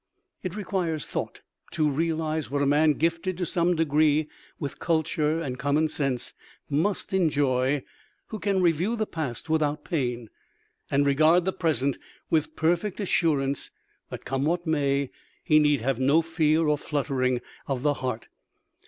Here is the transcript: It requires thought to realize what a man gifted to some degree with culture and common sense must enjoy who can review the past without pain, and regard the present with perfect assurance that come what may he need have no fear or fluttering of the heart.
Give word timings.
It 0.41 0.55
requires 0.55 1.05
thought 1.05 1.41
to 1.73 1.87
realize 1.87 2.49
what 2.49 2.63
a 2.63 2.65
man 2.65 2.93
gifted 2.93 3.37
to 3.37 3.45
some 3.45 3.75
degree 3.75 4.27
with 4.59 4.79
culture 4.79 5.39
and 5.39 5.59
common 5.59 5.89
sense 5.89 6.33
must 6.67 7.13
enjoy 7.13 7.83
who 8.29 8.39
can 8.39 8.63
review 8.63 8.95
the 8.95 9.05
past 9.05 9.47
without 9.47 9.85
pain, 9.85 10.31
and 10.89 11.05
regard 11.05 11.45
the 11.45 11.53
present 11.53 11.99
with 12.31 12.55
perfect 12.55 12.99
assurance 12.99 13.69
that 14.09 14.25
come 14.25 14.43
what 14.43 14.65
may 14.65 15.11
he 15.43 15.59
need 15.59 15.81
have 15.81 15.99
no 15.99 16.23
fear 16.23 16.67
or 16.67 16.79
fluttering 16.79 17.39
of 17.67 17.83
the 17.83 17.93
heart. 17.93 18.27